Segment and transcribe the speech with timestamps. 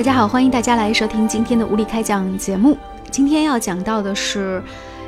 [0.00, 2.74] 大家好，欢迎大家来收听今天的无理开讲节目。
[3.10, 4.62] 今天要讲到的是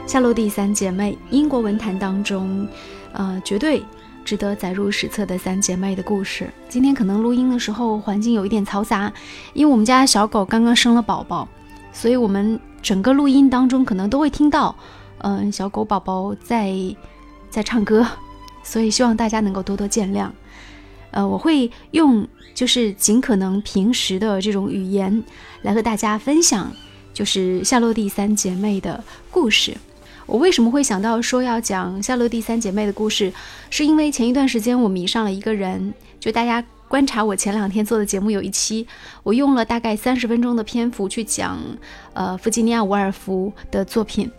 [0.07, 2.69] 夏洛蒂三姐妹，英国文坛当中，
[3.15, 3.83] 呃，绝对
[4.23, 6.52] 值得载入史册的三姐妹的故事。
[6.69, 9.11] 今天可能录音的时候环境有一点嘈杂，
[9.55, 11.48] 因为我们家小狗刚刚生了宝宝，
[11.91, 14.77] 所以我们整个录音当中可能都会听到，
[15.20, 16.70] 嗯，小狗宝宝在
[17.48, 18.06] 在唱歌，
[18.62, 20.29] 所以希望大家能够多多见谅。
[21.12, 25.23] 呃，我会用就是尽可能平时的这种语言
[25.62, 26.73] 来和大家分享，
[27.15, 29.77] 就是夏洛蒂三姐妹的故事。
[30.27, 33.33] 我为什么会想到说要讲夏洛蒂三姐妹的故事？
[33.70, 38.87] 是因为前一段时间我迷上了一个人，就大家观察我前两天做的节目有一期，
[39.23, 41.59] 我用了大概三十分钟的篇幅去讲，
[42.15, 44.31] 呃，弗吉尼亚·伍尔夫的作品。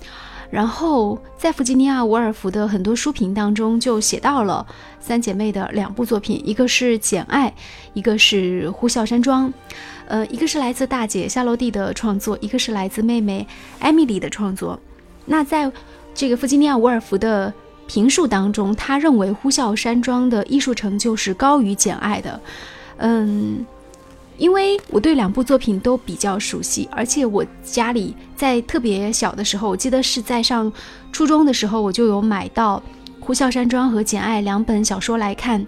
[0.54, 4.64] 然后在弗吉尼亚·伍尔夫的很多书评当中，就写到了
[5.00, 7.50] 三姐妹的两部作品，一个是《简爱》，
[7.96, 9.50] 一个是《呼啸山庄》。
[10.08, 13.48] 呃，一个是来自大姐夏洛蒂的创作，一个是来自妹妹
[13.80, 14.80] 艾米丽的创作。
[15.26, 15.72] 那在
[16.14, 17.52] 这个弗吉尼亚·伍尔夫的
[17.88, 22.40] 评述当中，他认为《呼啸山庄》的艺术成就是高于《简爱》的。
[22.98, 23.66] 嗯。
[24.44, 30.70] 因为我对两部作品都比较熟悉，而且我家里在特别小的时候，我记得是在上
[31.14, 32.84] 初中的时候，我就有买到
[33.24, 35.66] 《呼啸山庄》和《简爱》两本小说来看。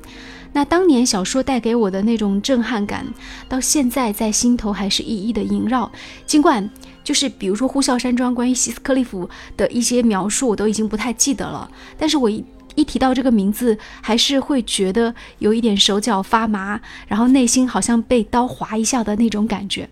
[0.51, 3.05] 那当年小说带给我的那种震撼感，
[3.47, 5.89] 到现在在心头还是一一的萦绕。
[6.25, 6.69] 尽管
[7.01, 12.43] 就是比如说《呼啸山庄》关于希斯克利夫的一些描述，我都已经不太记得了，但是我一。
[12.75, 19.89] 一提到这个名字，还是会觉得有一点手脚发麻，然后内心好像被刀划一下的那种感觉。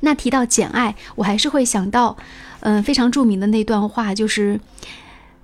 [0.00, 2.16] 那提到《简爱》，我还是会想到，
[2.60, 4.58] 嗯，非常著名的那段话，就是，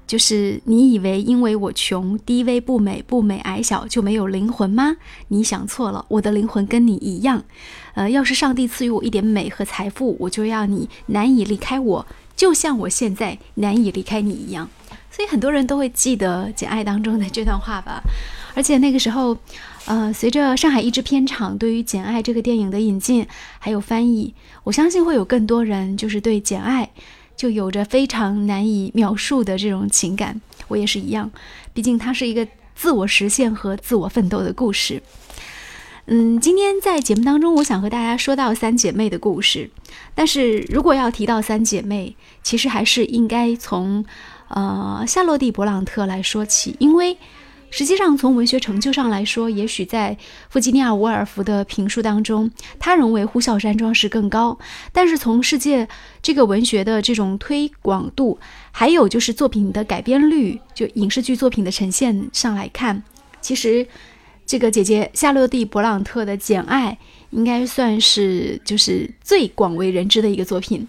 [0.06, 4.96] 就是你以为因为我穷、低微、不美、不美、矮小就没有灵魂吗？
[5.28, 7.44] 你想错了，我的灵魂跟你一样。
[7.94, 14.68] 呃，要是上帝赐予我一点美和财富，我就要你难以离开我，就像我现在难以离开你一样。
[15.14, 18.02] 所以很多人都会记得《简爱》当中的这段话吧，
[18.56, 19.36] 而且那个时候，
[19.84, 23.27] 呃，随着上海译制片厂对于《简爱》这个电影的引进
[23.58, 24.34] 还有翻译，
[24.64, 26.86] 我相信会有更多人就是对《简爱》
[27.36, 30.40] 就有着非常难以描述的这种情感。
[30.68, 31.30] 我也是一样，
[31.74, 35.02] 毕竟它是一个自我实现和自我奋斗的故事。
[36.06, 39.70] 嗯，今天在节目当中，我想和大家说到三姐妹的故事，
[40.14, 44.05] 但是如果要提到三姐妹，其实还是应该从。
[44.55, 47.17] 呃，夏洛蒂·勃朗特来说起，因为
[47.70, 50.14] 实际上从文学成就上来说，也许在
[50.51, 54.58] 弗吉尼亚·伍尔夫的评述当中，他认为《呼啸山庄》是更高。
[54.92, 55.89] 但是从世界
[56.20, 58.39] 这个文学的这种推广度，
[58.70, 63.02] 还有就是作品的改编率，就影视剧作品的呈现上来看，
[63.41, 63.86] 其实
[64.45, 66.98] 这个姐姐夏洛蒂·勃朗特的《简爱》
[67.30, 70.86] 应该算是就是最广为人知的一个作品。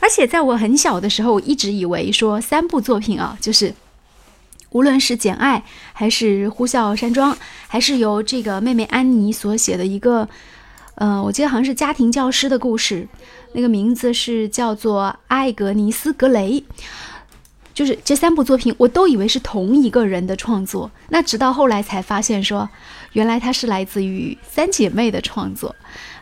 [0.00, 3.74] 而且在我很小的时候，我一直以为说三部作品啊，就是
[4.70, 5.58] 无论是《简爱》
[5.92, 7.32] 还是《呼啸山庄》，
[7.66, 10.28] 还是由这个妹妹安妮所写的一个，
[10.96, 13.08] 呃，我记得好像是家庭教师的故事，
[13.52, 16.60] 那个名字是叫做《艾格尼斯·格雷》，
[17.72, 20.90] 就是这三部作品，我都以为是同一个人的创作。
[21.08, 22.68] 那直到后来才发现说，
[23.12, 25.74] 原来它是来自于三姐妹的创作。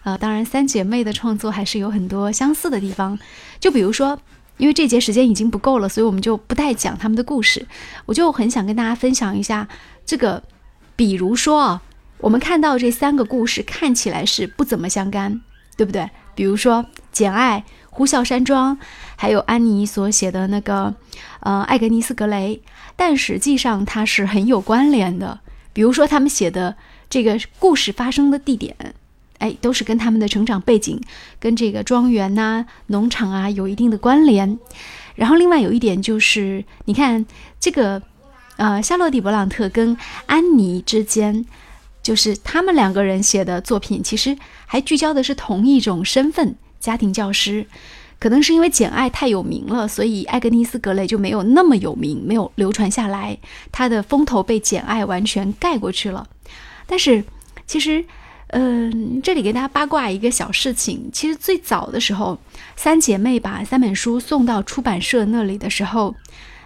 [0.04, 3.18] 呃，当然，三姐妹的创作还是有很多相似的地方。
[3.64, 4.20] 就比如说，
[4.58, 7.66] 因为这节时间已经不够了，所以我们就不太讲他们的故事。
[8.04, 9.66] 我就很想跟大家分享一下
[10.04, 10.42] 这个，
[10.94, 11.82] 比如说啊，
[12.18, 15.40] 我们看到这三个故事看起来是不怎么相干，
[15.78, 16.10] 对不对？
[16.34, 18.76] 比如说《简爱》《呼啸山庄》，
[19.16, 20.94] 还有安妮所写的那个
[21.40, 22.60] 呃《艾格尼斯·格雷》，
[22.96, 25.40] 但实际上它是很有关联的。
[25.72, 26.76] 比如说他们写的
[27.08, 28.76] 这个故事发生的地点。
[29.38, 31.00] 哎，都是跟他们的成长背景、
[31.38, 34.58] 跟这个庄园呐、农场啊有一定的关联。
[35.16, 37.24] 然后另外有一点就是，你看
[37.60, 38.02] 这个，
[38.56, 39.96] 呃，夏洛蒂·勃朗特跟
[40.26, 41.44] 安妮之间，
[42.02, 44.36] 就是他们两个人写的作品，其实
[44.66, 47.66] 还聚焦的是同一种身份——家庭教师。
[48.18, 53.38] 可能是因为《简爱》太有名了，所以艾格尼斯·格雷就没有那么有名，没有流传下来，
[53.70, 56.26] 他的风头被《简爱》完全盖过去了。
[56.86, 57.22] 但是
[57.66, 58.04] 其实。
[58.56, 61.10] 嗯，这里给大家八卦一个小事情。
[61.12, 62.38] 其实最早的时候，
[62.76, 66.14] 三姐妹把三本书送到出版社那里的时候，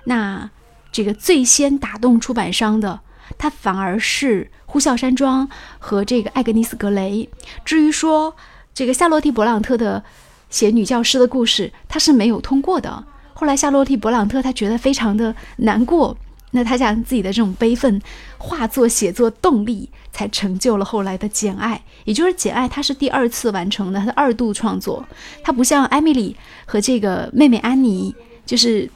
[0.04, 0.50] 那
[0.92, 3.00] 这个最先打动出版商的，
[3.38, 5.48] 它反而是《呼啸山庄》
[5.78, 7.26] 和这个《艾格尼斯·格雷》。
[7.64, 8.36] 至于说
[8.74, 10.04] 这个夏洛蒂·勃朗特的
[10.50, 13.02] 写女教师的故事，他是没有通过的。
[13.32, 16.14] 后来夏洛蒂·勃朗特他觉得非常的难过，
[16.50, 18.00] 那他将自己的这种悲愤
[18.38, 21.76] 化作写作动力，才成就了后来的《简爱》。
[22.04, 25.04] 也就是《简爱》，他是第二次完成的，他二度创作。
[25.42, 26.34] 他不像艾米丽
[26.64, 28.14] 和这个妹妹安妮，
[28.46, 28.90] 就是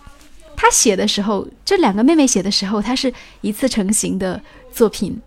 [0.56, 3.12] 他写的时候，这两个妹妹写的时候，他是
[3.43, 4.40] 一次成型的
[4.72, 5.20] 作品。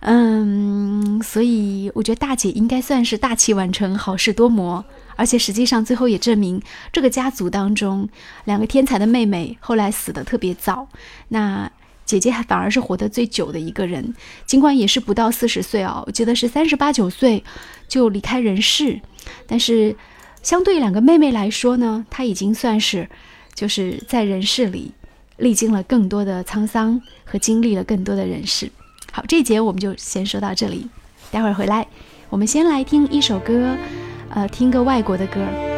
[0.00, 4.82] 嗯，所以我觉得大姐应该算是大器晚成，好事多磨。
[5.20, 6.58] 而且实际上最后也证明，
[6.90, 8.08] 这个家族当中
[8.46, 10.88] 两个天才的妹妹后来死的特别早，
[11.28, 11.70] 那
[12.06, 14.14] 姐姐还反而是活得最久的一个人，
[14.46, 17.44] 尽管也是不到四十岁哦，我记得是三十八九岁
[17.86, 18.98] 就离开人世。
[19.46, 19.94] 但是
[20.42, 23.06] 相对两个妹妹来说呢，她已经算是
[23.54, 24.90] 就是在人世里
[25.36, 28.72] 历经了更多的沧桑和经历了更多的人事。
[29.12, 30.88] 好，这一节我们就先说到这里，
[31.30, 31.86] 待会儿回来，
[32.30, 33.76] 我们先来听一首歌，
[34.30, 35.69] 呃，听个外国的歌。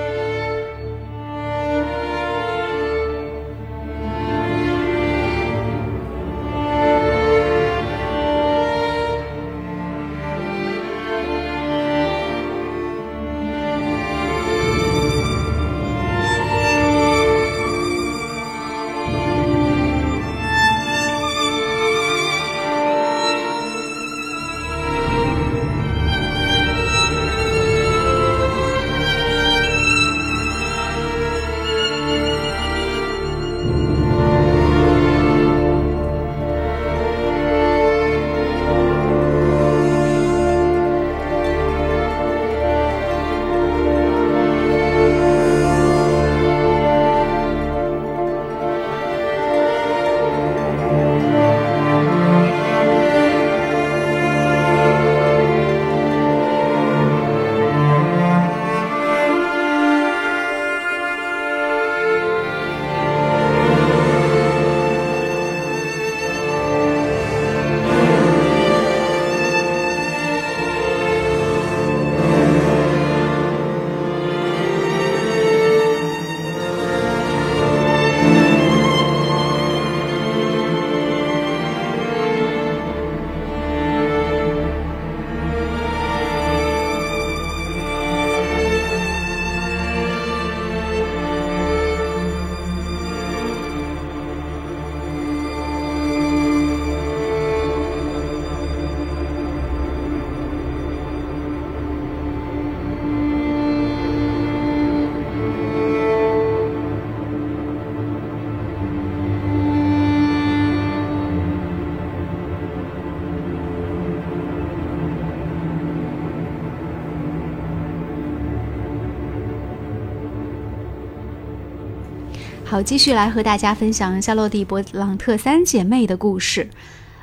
[122.72, 126.70] 好，继续来和大家分享夏洛蒂·勃朗特三姐妹的故事。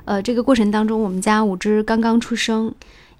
[0.05, 2.71] 呃，这个过程当中，我们家五只刚刚出生，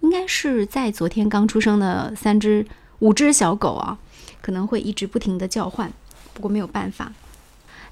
[0.02, 2.68] 应该是在昨天刚出生的三只、
[3.00, 3.98] 五只小狗啊，
[4.42, 5.92] 可能会一直不停的叫唤。
[6.36, 7.14] 不过没有办法。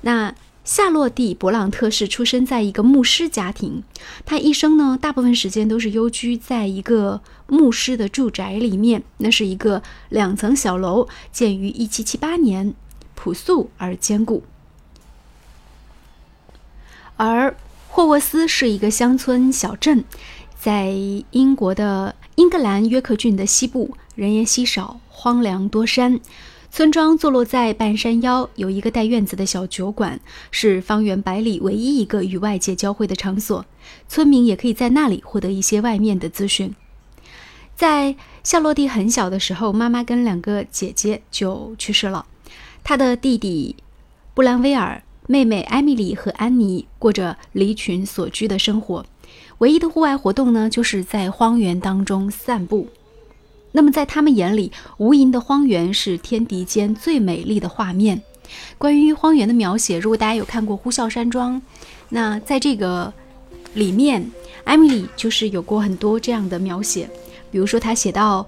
[0.01, 3.81] 那夏洛蒂·勃朗特是出生在一个牧师家庭，
[4.23, 9.01] 他一生呢，大部分时间都是幽居在一个牧师的住宅里面。
[9.17, 12.75] 那是一个两层小楼，建于一七七八年。
[13.17, 14.43] 朴素而坚固，
[17.17, 17.57] 而
[17.89, 20.05] 霍沃斯是一个乡村小镇，
[20.55, 20.91] 在
[21.31, 26.19] 英国的英格兰约克郡的西部，人烟稀少，荒凉多山。
[26.69, 30.19] 村庄坐落在半山腰，有一个带院子的小酒馆，
[30.51, 33.65] 是方圆百里唯一一个与外界交汇的场所。
[34.07, 36.75] 村民也可以在那里获得一些外面的资讯。
[37.75, 42.27] 在夏洛蒂很小的时候，妈妈跟两个姐姐就去世了。
[42.87, 43.75] 他的弟弟
[44.33, 49.05] 布兰威尔、妹妹艾米丽和安妮过着离群所居的生活，
[49.57, 52.87] 唯一的户外活动呢，就是在荒原当中散步。
[53.73, 58.21] 那么，在他们眼里，无垠的荒原是天地间最美丽的画面。
[58.77, 61.55] 关于荒原的描写，如果大家有看过《呼啸山庄》，
[62.07, 63.13] 那在这个
[63.73, 64.31] 里面，
[64.63, 67.09] 艾米丽就是有过很多这样的描写，
[67.51, 68.47] 比如说她写到。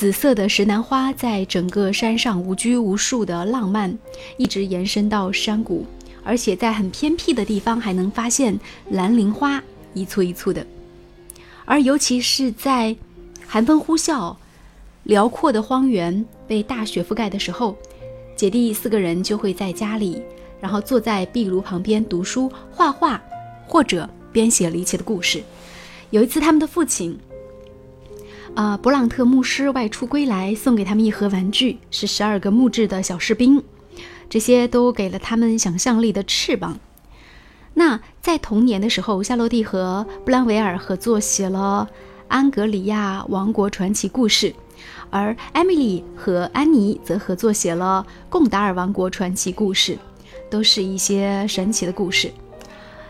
[0.00, 3.98] 紫色的石楠花在整个山上无拘无束的浪漫，
[4.38, 5.84] 一直延伸到山谷，
[6.24, 8.58] 而且在很偏僻的地方还能发现
[8.92, 10.66] 蓝铃花一簇一簇的。
[11.66, 12.96] 而尤其是在
[13.46, 14.34] 寒风呼啸、
[15.02, 17.76] 辽阔的荒原被大雪覆盖的时候，
[18.34, 20.22] 姐弟四个人就会在家里，
[20.62, 23.20] 然后坐在壁炉旁边读书、画画，
[23.66, 25.42] 或者编写离奇的故事。
[26.08, 27.18] 有一次，他们的父亲。
[28.54, 33.62] 啊，勃朗特牧师外出归来，送给他们一盒玩具，是十二个木质的小士兵，
[34.28, 36.78] 这些都给了他们想象力的翅膀。
[37.74, 41.88] 那在同年的时候，夏洛蒂和布兰维尔合作写了
[42.28, 44.50] 《安格里亚王国传奇故事》，
[45.08, 49.94] 而艾米丽和安妮则合作写了《贡达尔王国传奇故事》，
[50.50, 52.30] 都是一些神奇的故事。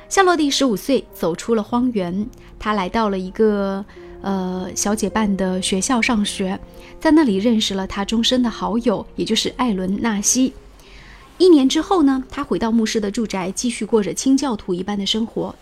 [0.09, 2.29] 夏洛蒂十五岁走出了荒原，
[2.59, 3.85] 她来到了一个
[4.23, 6.59] 呃小姐办的学校上学，
[7.01, 10.53] 在那里认识了他终身的好友，也就是艾伦纳西。
[11.39, 15.55] 一年之后呢，他回到牧师的住宅，继续过着清教徒一般的生活。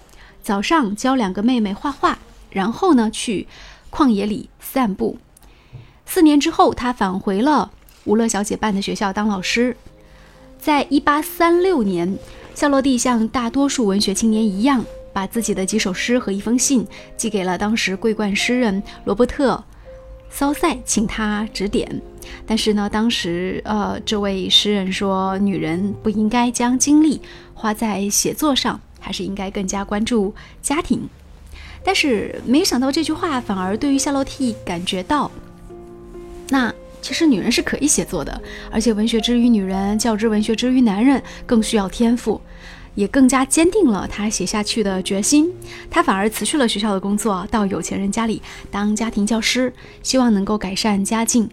[0.43, 2.19] 早上教两个妹妹画画，
[2.51, 3.47] 然后呢去
[3.91, 5.19] 旷野里散步。
[6.05, 7.71] 四年之后，他返回了
[8.05, 9.77] 吴乐小姐办的学校当老师。
[10.59, 12.19] 在一八三六年，
[12.55, 14.85] 夏洛蒂像大多数文学青年一样，
[15.19, 19.61] 把自己的几首诗和一封信寄给了当时桂冠诗人罗伯特。
[20.31, 22.01] 骚塞请他指点，
[22.47, 27.21] 但是呢，当时呃，这位诗人说，女人不应该将精力
[27.53, 30.33] 花在写作上，还是应该更加关注
[30.63, 31.09] 家庭。
[31.83, 35.29] 但是没想到这句话反而对于夏洛蒂感觉到，
[36.51, 36.73] 那
[37.03, 42.41] 其实女人是可以写作的，而且文学之于女人，较之文学之于男人，更需要天赋。
[42.99, 45.49] 也更加坚定了他写下去的决心。
[45.89, 51.49] 他反而辞去了学校的工作，到有钱人家里当家庭教师，希望能够改善家境。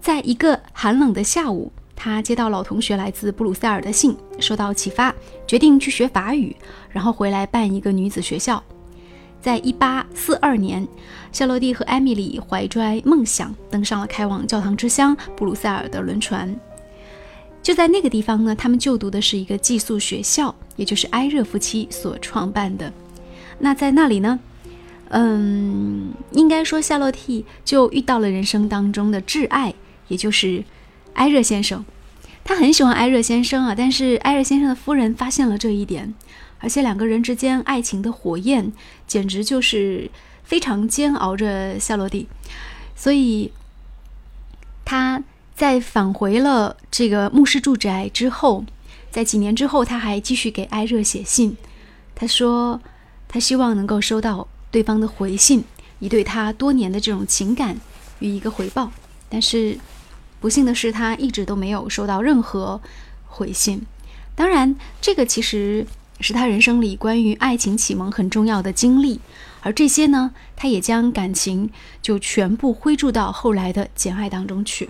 [0.00, 5.12] 在一个寒冷的下午，他接到老同学来自布鲁塞尔的信，受到启发，
[5.48, 6.54] 决定去学法语，
[6.90, 8.62] 然后回来办一个女子学校。
[9.40, 10.86] 在一八四二年，
[11.32, 16.54] 夏洛蒂和艾米丽怀揣梦想，登上了开往教堂之乡布鲁塞尔的轮船。
[17.62, 22.90] 就在那个地方呢，他们就读的是一个寄宿学校，也就是埃热夫妻所创办的。
[23.58, 24.40] 那在那里呢，
[25.10, 29.74] 嗯，应该说夏洛蒂就遇到了人生当中的挚爱，
[30.08, 30.64] 也就是
[31.14, 31.84] 埃热先生。
[32.42, 36.14] 他很喜欢埃热先生啊，但是埃热先生的夫人发现了这一点，
[36.60, 38.72] 而且两个人之间爱情的火焰
[39.06, 40.10] 简直就是
[40.42, 42.26] 非常煎熬着夏洛蒂，
[42.96, 43.52] 所以
[44.84, 45.22] 他。
[45.60, 48.64] 在返回了这个牧师住宅之后，
[49.10, 51.54] 在几年之后，他还继续给艾热写信。
[52.14, 52.80] 他说，
[53.28, 55.62] 他希望能够收到对方的回信，
[55.98, 57.78] 以对他多年的这种情感
[58.20, 58.90] 予一个回报。
[59.28, 59.78] 但是，
[60.40, 62.80] 不幸的是，他一直都没有收到任何
[63.26, 63.82] 回信。
[64.34, 65.86] 当然，这个其实
[66.20, 69.20] 是他人生里关于爱情启蒙很重要的经历。
[69.60, 71.68] 而这些呢，他也将感情
[72.00, 74.88] 就全部挥注到后来的《简爱》当中去。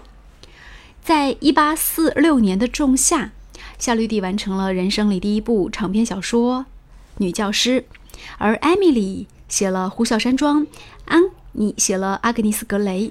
[1.03, 3.33] 在一八四六年的仲夏，
[3.79, 6.61] 夏绿蒂完成了人生里第一部长篇小说
[7.17, 7.81] 《女教师》，
[8.39, 10.63] 而艾米丽写了《呼啸山庄》，
[11.07, 13.09] 安妮写了《阿格尼斯·格雷》，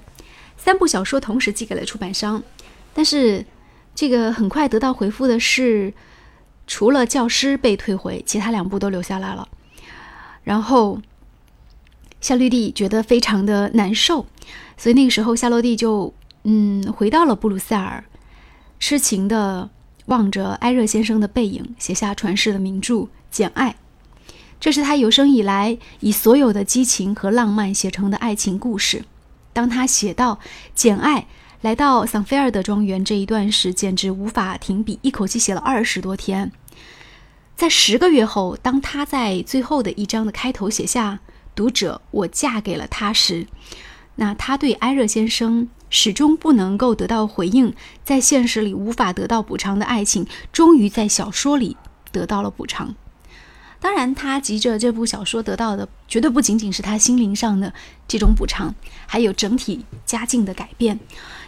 [0.55, 2.41] 三部小说同时寄给了出版商。
[2.93, 3.45] 但是，
[3.95, 5.93] 这个很快得到回复的是，
[6.67, 9.49] 除了《教师》被退回，其他两部都留下来了。
[10.43, 11.01] 然后，
[12.21, 14.27] 夏绿蒂觉得非常的难受，
[14.77, 16.13] 所以那个时候夏洛蒂就。
[16.43, 18.03] 嗯，回到了布鲁塞尔，
[18.79, 19.69] 痴情的
[20.05, 22.95] 望着埃热先生的背影，写下传世的名著
[23.29, 23.71] 《简爱》。
[24.59, 29.03] 这是他有生以来以所有的激情和浪漫写成的爱情故事。
[29.53, 30.35] 当他写到
[30.73, 31.21] 《简爱》
[31.61, 36.51] 来到桑菲尔德庄园这一段时，简直无法停笔，一口气写了二十多天。
[37.55, 41.19] 在十个月后，当他在最后的一章的开头写下
[41.53, 43.47] “读者，我嫁给了他”时，
[44.15, 45.67] 那他对埃热先生。
[45.89, 51.75] 始终不能够得到回应，在现实里无法得到补偿的爱情，终于在小说里
[52.11, 52.95] 得到了补偿。
[53.79, 57.73] 当然，他急着这部小说得到的，绝对不仅仅是他心灵上的
[58.07, 60.99] 这种补偿，还有整体家境的改变。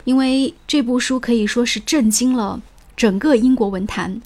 [0.05, 2.61] 因为这部书可以说是震惊了
[2.95, 4.21] 整个英国文坛，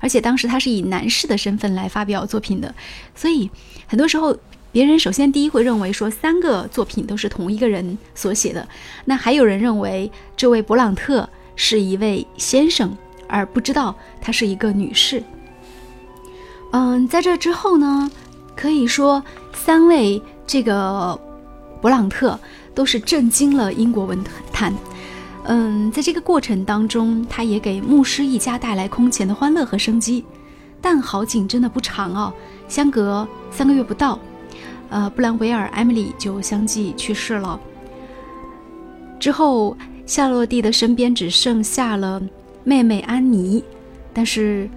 [0.00, 2.74] 而且当时他是以男士的身份来发表作品的，
[3.14, 3.50] 所以
[3.86, 4.38] 很多时候。
[4.72, 8.68] 别人首先第一会认为说三个作品都是同一个人所写的，
[9.04, 12.96] 那还有人认为这位勃朗特是一位先生，
[13.26, 15.22] 而不知道她是一个女士。
[16.72, 18.10] 嗯，在这之后呢，
[18.54, 19.22] 可以说
[19.52, 21.18] 三位这个
[21.82, 22.38] 勃朗特
[22.72, 24.18] 都是震惊了英国文
[24.52, 24.72] 坛。
[25.44, 30.24] 嗯，在这个过程当中，他也给牧师一家带来空前的欢乐和生机。
[30.80, 32.32] 但好景真的不长哦，
[32.68, 34.18] 相隔三个月不到。
[34.90, 37.58] 呃，布兰维尔、艾米丽就相继去世了。
[39.18, 42.20] 之后，夏洛蒂的身边只剩下了
[42.64, 43.62] 妹妹安妮，
[44.12, 44.68] 但是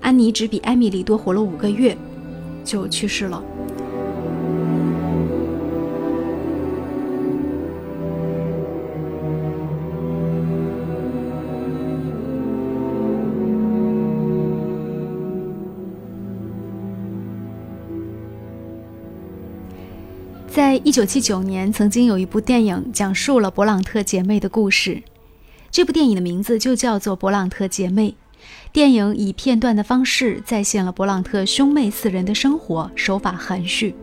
[0.00, 1.96] 安妮只比艾米丽多活了五个月，
[2.64, 3.42] 就去世了。
[20.86, 25.02] 一九七九年，曾经有一部电影讲述了勃朗特姐妹的故事。
[25.68, 28.10] 这部电影的名字就叫做《勃朗特姐妹》。
[28.72, 33.96] 电影以片段的方式再现了勃朗特兄妹四人的生活，手法含蓄。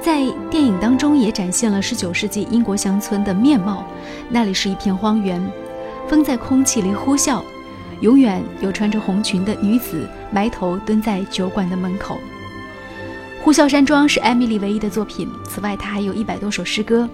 [0.00, 3.84] 在电影当中也展现了十九世纪英国乡村的面貌。
[4.30, 5.46] 那里是一片荒原，
[6.08, 7.42] 风在空气里呼啸，
[8.00, 12.14] 永远有穿着红裙的女子埋头蹲在酒馆的门口。
[13.46, 17.08] 《呼啸山庄》是艾米丽唯一的作品，此外她还有一百多首诗歌。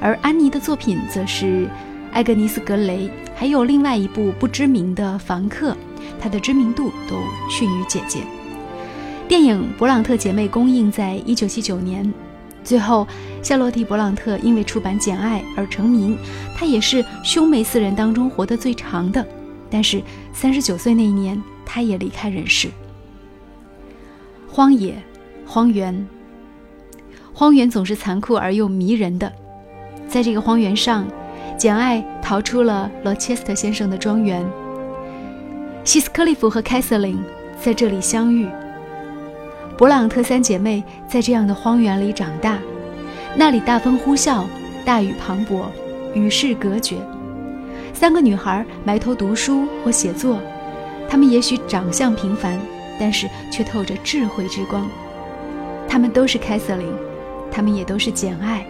[0.00, 1.68] 而安妮的作品则是。
[2.12, 5.72] 艾格尼斯·格雷，还有另外一部不知名的《房客》，
[6.20, 7.16] 她的知名度都
[7.50, 8.20] 逊于姐姐。
[9.26, 12.14] 电影《勃朗特姐妹》公映在一九七九年，
[12.62, 13.04] 最后
[13.42, 16.16] 夏洛蒂·勃朗特因为出版《简爱》而成名，
[16.56, 19.26] 她也是兄妹四人当中活得最长的。
[19.68, 20.00] 但是
[20.32, 22.68] 三十九岁那一年，她也离开人世。
[24.46, 25.02] 荒野，
[25.46, 26.06] 荒原，
[27.32, 29.32] 荒原总是残酷而又迷人的，
[30.08, 31.06] 在这个荒原上。
[31.56, 34.44] 简爱逃出了罗切斯特先生的庄园。
[35.84, 37.16] 希斯克利夫和凯瑟琳
[37.62, 38.48] 在这里相遇。
[39.78, 42.58] 勃朗特三姐妹在这样的荒原里长大，
[43.36, 44.44] 那里大风呼啸，
[44.84, 45.66] 大雨磅礴，
[46.12, 46.96] 与世隔绝。
[47.92, 50.40] 三个女孩埋头读书或写作，
[51.08, 52.58] 她们也许长相平凡，
[52.98, 54.88] 但是却透着智慧之光。
[55.88, 56.86] 他们都是凯瑟琳，
[57.50, 58.66] 他们也都是简爱。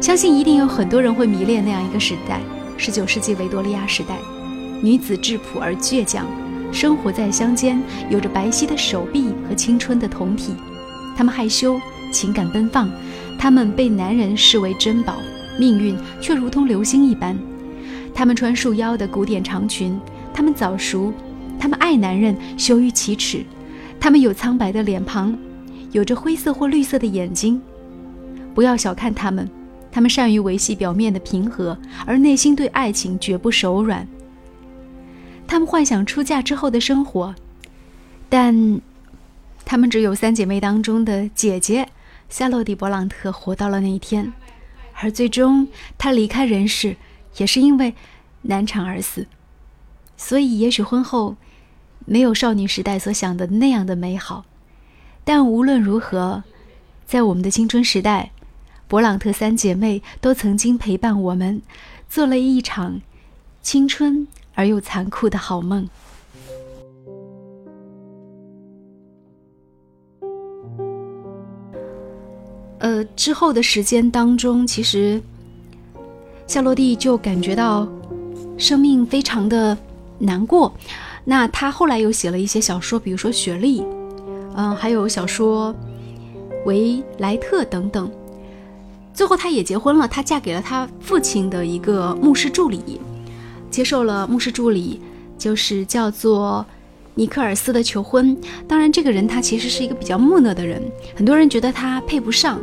[0.00, 2.40] 相信一定有很多人会迷恋那样一个时代——
[2.76, 4.18] 十九世纪维多利亚时代。
[4.82, 6.26] 女子质朴而倔强，
[6.72, 10.54] 生活在乡间，有着白皙的手臂和青春的酮体。
[11.16, 12.90] 她们害羞，情感奔放，
[13.38, 15.14] 她们被男人视为珍宝，
[15.56, 17.38] 命运却如同流星一般。
[18.12, 19.96] 她们穿束腰的古典长裙，
[20.34, 21.12] 她们早熟，
[21.60, 23.44] 她们爱男人，羞于启齿。
[24.00, 25.38] 她们有苍白的脸庞，
[25.92, 27.62] 有着灰色或绿色的眼睛。
[28.54, 29.48] 不要小看他们。
[29.94, 31.76] 他们善于维系表面的平和，
[32.06, 34.08] 而内心对爱情绝不手软。
[35.46, 37.34] 他们幻想出嫁之后的生活，
[38.30, 38.80] 但
[39.66, 41.86] 他们只有三姐妹当中的姐姐
[42.30, 44.32] 夏洛蒂·勃朗特活到了那一天，
[44.94, 46.96] 而最终她离开人世，
[47.36, 47.94] 也是因为
[48.40, 49.26] 难产而死。
[50.16, 51.36] 所以，也许婚后
[52.06, 54.46] 没有少女时代所想的那样的美好，
[55.24, 56.42] 但无论如何，
[57.06, 58.30] 在我们的青春时代。
[58.88, 61.62] 勃朗特三姐妹都曾经陪伴我们，
[62.10, 63.00] 做了一场
[63.62, 65.88] 青春而又残酷的好梦。
[72.80, 75.22] 呃，之后的时间当中，其实
[76.46, 77.88] 夏洛蒂就感觉到
[78.58, 79.74] 生命非常的
[80.18, 80.70] 难过。
[81.24, 83.80] 那她后来又写了一些小说，比如说《雪莉》，
[84.56, 85.74] 嗯，还有小说
[86.66, 88.10] 《维莱特》等等。
[89.14, 90.08] 最后，她也结婚了。
[90.08, 93.00] 她嫁给了她父亲的一个牧师助理，
[93.70, 95.00] 接受了牧师助理，
[95.36, 96.64] 就是叫做
[97.14, 98.36] 尼克尔斯的求婚。
[98.66, 100.82] 当然，这个人他其实是一个比较木讷的人，
[101.14, 102.58] 很多人觉得他配不上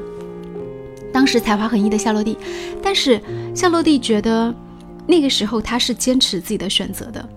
[1.14, 2.36] 当时才华横溢的夏洛蒂。
[2.82, 3.22] 但是
[3.54, 4.54] 夏洛蒂觉得
[5.06, 7.30] 那个时候他是坚持自己的选择的。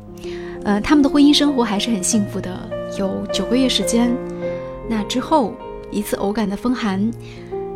[0.64, 2.56] 呃，他们的婚姻生活还是很幸福的，
[2.98, 4.14] 有九个月时间。
[4.88, 5.54] 那之后
[5.90, 7.10] 一次偶感的风寒。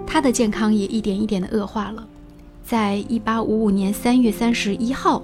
[0.08, 2.06] 他的健康也一点一点的恶化了，
[2.64, 5.20] 在一八五五年三月三十一号，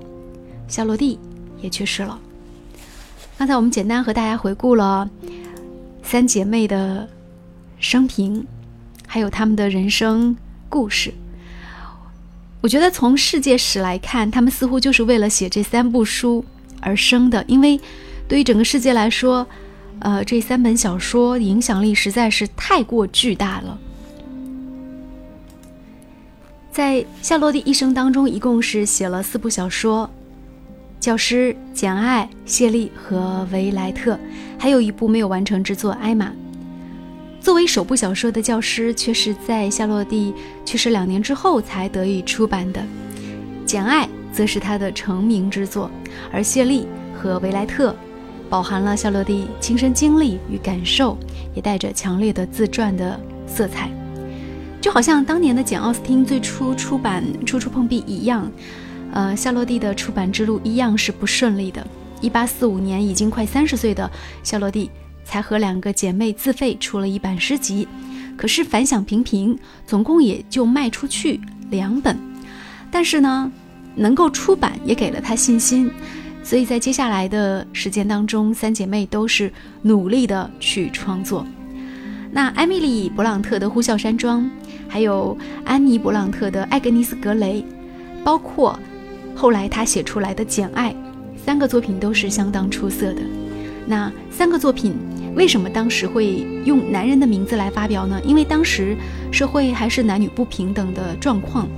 [0.67, 1.19] 夏洛蒂
[1.61, 2.19] 也去世了。
[3.39, 5.09] 刚才我们简单和大家回顾了
[6.03, 7.09] 三姐妹的
[7.79, 8.45] 生平，
[9.07, 10.37] 还有她们的人生
[10.69, 11.15] 故事。
[12.61, 16.45] 我觉得从世界史来看，她们似乎就是为了写这三部书
[16.81, 17.81] 而生的，因为
[18.27, 19.47] 对于整个世界来说，
[20.03, 23.79] 呃，这三本小说影响力实在是太过巨大了。
[26.73, 30.11] 在夏洛蒂一生当中，一共是写了四部小说，
[31.05, 34.15] 《教师》《简爱》《谢丽》和《维莱特》，
[34.59, 36.31] 还有一部没有完成之作《艾玛》。
[37.41, 40.35] 作为首部小说的《教师》，却是在夏洛蒂
[40.65, 42.81] 去世两年之后才得以出版的，
[43.65, 45.89] 《简爱》则是他的成名之作，
[46.33, 46.87] 而《谢丽》
[47.17, 47.93] 和《维莱特》
[48.53, 51.17] 饱含了夏洛蒂亲身经历与感受，
[51.55, 53.91] 也带着强烈的自传的色彩。
[54.79, 58.53] 就好像当年的简·奥斯汀最初出版《处处碰壁》一样，
[59.15, 61.83] 呃，夏洛蒂的出版之路一样是不顺利的。
[62.21, 64.11] 一八四五年，已经快三十岁的
[64.43, 64.91] 夏洛蒂
[65.25, 67.89] 才和两个姐妹自费出了一版诗集，
[68.37, 72.15] 可是反响平平，总共也就卖出去两本。
[72.91, 73.51] 但是呢，
[73.95, 75.91] 能够出版也给了她信心，
[76.43, 79.51] 所以在接下来的时间当中，三姐妹都是
[79.83, 81.47] 努力的去创作。
[82.31, 84.43] 那艾米丽·勃朗特的《呼啸山庄》，
[84.89, 87.61] 还有安妮·勃朗特的《艾格尼斯·格雷》，
[88.25, 88.79] 包括
[89.35, 90.93] 后来她写出来的《简爱》，
[91.45, 93.21] 三个作品都是相当出色的。
[93.87, 94.95] 那三个作品
[95.35, 98.21] 为什么当时会用男人的名字来发表呢？
[98.25, 98.97] 因为当时
[99.31, 101.69] 社会还是男女不平等的状况，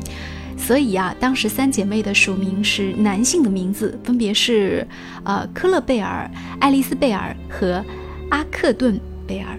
[0.56, 4.86] 所以啊，当时三姐妹的署名是男性的名字，分别是
[5.24, 7.84] 呃科勒贝尔、爱丽丝贝尔和
[8.30, 9.58] 阿克顿贝尔。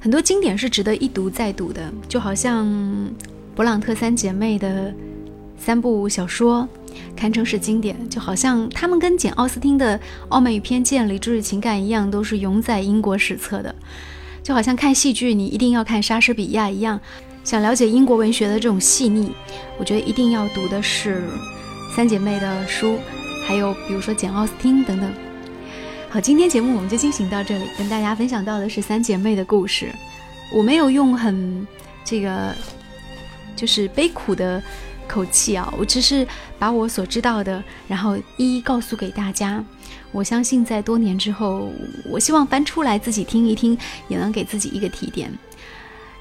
[0.00, 2.66] 很多经典是值得一读再读的，就好像
[3.56, 4.94] 勃朗特三姐妹的
[5.58, 6.68] 三部小说，
[7.16, 7.96] 堪称是经典。
[8.08, 13.74] 就好像他们跟简·奥斯汀的《傲慢与偏见》《理智与情感》一样，都是永载英国史册的。
[14.44, 17.00] 就好像看戏剧，你一定要看莎士比亚一样，
[17.48, 19.32] 想了解英国文学的这种细腻，
[19.78, 21.24] 我觉得一定要读的是
[21.96, 22.98] 三姐妹的书，
[23.46, 25.10] 还有比如说简·奥斯汀等等。
[26.10, 29.90] 好，今天节目我们就进行到这里，跟大家分享到的是三姐妹的故事。
[30.52, 31.66] 我没有用很
[32.04, 32.54] 这个
[33.56, 34.62] 就是悲苦的
[35.08, 39.64] 口气啊，我只是把我所知道的，然后一一告诉给大家。
[40.12, 41.70] 我相信在多年之后，
[42.10, 45.32] 我希望翻出来自己听一听，也能给自己一个提点。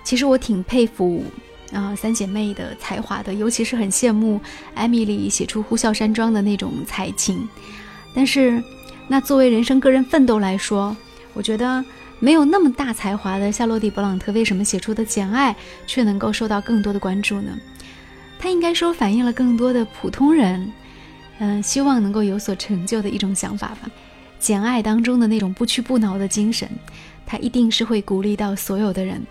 [0.07, 1.21] 其实我挺佩服
[1.73, 4.39] 啊三姐妹的才华的，尤其是很羡慕
[4.73, 7.45] 艾米丽写出《呼啸山庄》的那种才情，
[8.15, 8.63] 但是。
[9.09, 10.95] 那作为人生个人奋斗来说，
[11.33, 11.83] 我觉得
[12.19, 15.53] 没有那么大才华的夏洛蒂·勃朗特为什么写出的《简爱》
[15.87, 17.57] 却能够受到更多的关注呢？
[18.37, 20.69] 他应该说反映了更多的普通人，
[21.39, 23.79] 嗯，希望能够有所成就的一种想法吧。
[24.39, 26.69] 《简爱》当中的那种不屈不挠的精神，
[27.25, 29.25] 他一定是会鼓励到所有的人。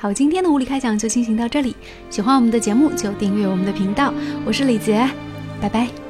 [0.00, 1.76] 好，今天的物理开讲就进行到这里，
[2.08, 4.14] 喜欢我们的节目就订阅我们的频道，
[4.46, 5.06] 我是李杰，
[5.60, 6.09] 拜拜。